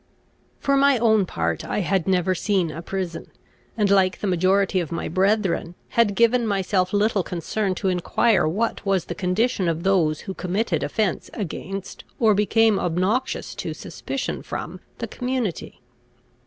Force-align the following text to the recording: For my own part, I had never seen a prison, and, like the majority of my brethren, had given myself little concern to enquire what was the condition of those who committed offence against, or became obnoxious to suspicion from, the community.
For 0.59 0.75
my 0.75 0.97
own 0.97 1.27
part, 1.27 1.63
I 1.63 1.81
had 1.81 2.07
never 2.07 2.33
seen 2.33 2.71
a 2.71 2.81
prison, 2.81 3.27
and, 3.77 3.91
like 3.91 4.19
the 4.19 4.25
majority 4.25 4.79
of 4.79 4.91
my 4.91 5.07
brethren, 5.07 5.75
had 5.89 6.15
given 6.15 6.47
myself 6.47 6.91
little 6.91 7.21
concern 7.21 7.75
to 7.75 7.87
enquire 7.87 8.47
what 8.47 8.83
was 8.83 9.05
the 9.05 9.13
condition 9.13 9.67
of 9.69 9.83
those 9.83 10.21
who 10.21 10.33
committed 10.33 10.81
offence 10.81 11.29
against, 11.35 12.03
or 12.19 12.33
became 12.33 12.79
obnoxious 12.79 13.53
to 13.53 13.75
suspicion 13.75 14.41
from, 14.41 14.79
the 14.97 15.07
community. 15.07 15.81